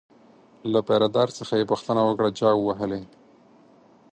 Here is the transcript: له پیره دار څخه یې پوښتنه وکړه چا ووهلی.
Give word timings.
له 0.71 0.79
پیره 0.87 1.07
دار 1.15 1.29
څخه 1.37 1.53
یې 1.59 1.69
پوښتنه 1.71 2.01
وکړه 2.05 2.29
چا 2.39 2.49
ووهلی. 2.55 3.03